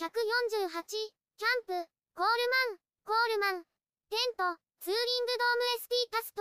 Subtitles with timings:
[0.00, 1.76] 148、キャンプ、
[2.16, 2.40] コール
[2.72, 3.68] マン、コールマン、
[4.08, 6.40] テント、ツーリングドーム ST タスト、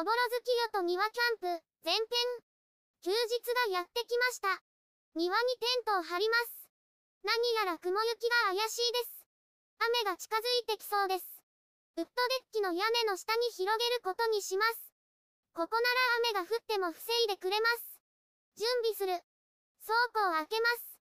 [0.00, 2.00] おぼろ月夜と庭キャンプ、前編。
[3.04, 4.56] 休日がやってきました。
[5.20, 6.64] 庭にテントを張ります。
[7.28, 7.36] 何
[7.68, 9.28] やら雲行きが怪しいです。
[9.84, 11.28] 雨が近づいてきそうです。
[12.00, 14.80] ウッドデッキの屋根の下に広げることにします。
[15.52, 15.84] ここな
[16.32, 18.00] ら雨が降っても防いでくれます。
[18.56, 19.12] 準備する。
[19.84, 20.94] 倉庫を開けます。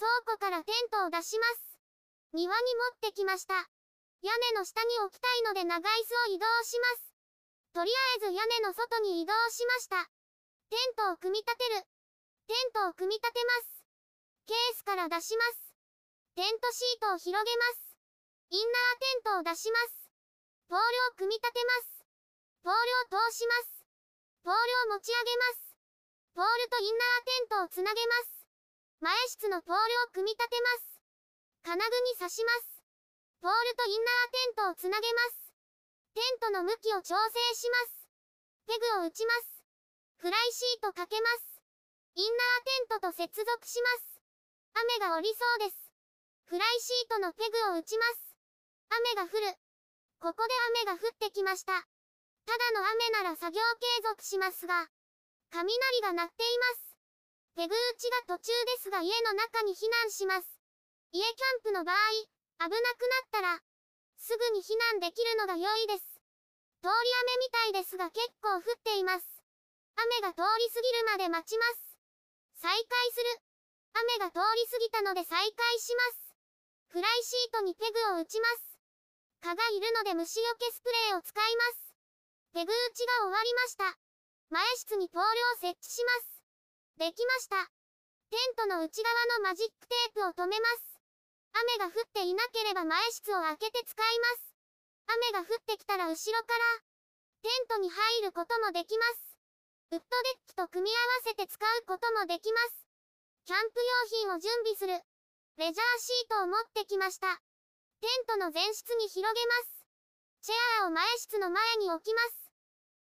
[0.00, 1.74] 倉庫からテントを出します。
[2.32, 3.66] 庭に持ってきました。
[4.22, 7.10] 屋根の下に置きたいので長椅子を移動します。
[7.74, 10.06] とりあえず屋根の外に移動しました。
[10.70, 11.82] テントを組み立てる。
[12.46, 13.82] テントを組み立てます。
[14.46, 15.74] ケースから出します。
[16.38, 17.98] テントシートを広げます。
[18.50, 20.10] インナーテントを出します。
[20.68, 22.06] ポールを組み立てます。
[22.62, 22.78] ポール
[23.18, 23.82] を通します。
[24.44, 25.74] ポールを持ち上げます。
[26.34, 28.46] ポールとインナーテントをつなげます。
[29.00, 30.99] 前室のポールを組み立てます。
[31.62, 32.82] 金具に刺します。
[33.40, 35.52] ポールとインナーテントをつなげます。
[36.14, 38.08] テントの向きを調整します。
[38.66, 39.64] ペグを打ちます。
[40.16, 41.62] フライシートかけます。
[42.16, 44.20] インナーテントと接続します。
[44.74, 45.92] 雨が降りそうです。
[46.44, 48.36] フライシートのペグを打ちます。
[48.90, 49.54] 雨が降る。
[50.18, 51.72] ここで雨が降ってきました。
[52.46, 54.88] ただの雨なら作業継続しますが、
[55.50, 56.96] 雷が鳴っています。
[57.54, 60.59] ペグ打ちが途中ですが家の中に避難します。
[61.12, 61.96] 家キャンプの場合、
[62.62, 62.78] 危なくなっ
[63.32, 63.58] たら、
[64.16, 66.22] すぐに避難できるのが良いです。
[66.80, 69.26] 通り雨みたいですが結構降っています。
[69.96, 71.98] 雨が通り過ぎるまで待ちます。
[72.62, 73.42] 再開する。
[73.92, 76.36] 雨が通り過ぎたので再開します。
[76.88, 78.78] フライシートにペグを打ちます。
[79.42, 81.90] 蚊がいるので虫除けスプレーを使います。
[82.54, 83.98] ペグ打ちが終わりました。
[84.50, 86.42] 前室にポールを設置します。
[86.98, 87.66] できました。
[88.30, 90.89] テントの内側のマジックテープを止めます。
[91.52, 94.54] 雨が降っていなければ前室を開けて使います。
[95.06, 96.84] 雨が降ってきたら後ろから、
[97.42, 99.30] テントに入ることもできます。
[99.92, 102.86] ウッドデッキと組み合わせて使うこともできます。
[103.46, 104.94] キャンプ用品を準備する。
[105.58, 107.42] レジャーシートを持ってきました。
[108.00, 109.84] テントの前室に広げます。
[110.42, 112.52] チェアを前室の前に置きます。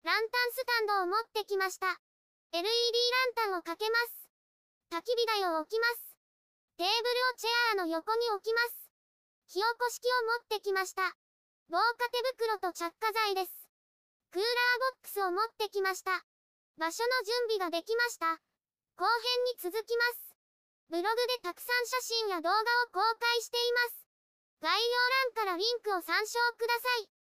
[0.03, 1.87] ランタンスタンドを持ってきました。
[2.51, 4.29] LED ランタンをかけます。
[4.89, 6.08] 焚き火台を置きます。
[6.79, 8.87] テーブルをチェアの横に置きます。
[9.51, 11.11] 火起こし器を持ってきました。
[11.67, 13.67] 防火手袋と着火剤です。
[14.31, 16.23] クーラーボックスを持ってきました。
[16.79, 18.39] 場所の準備ができました。
[18.95, 20.31] 後編に続きます。
[20.87, 22.63] ブログでたくさん写真や動画を
[22.95, 24.07] 公開しています。
[24.63, 24.79] 概要
[25.35, 27.18] 欄からリンクを参照ください。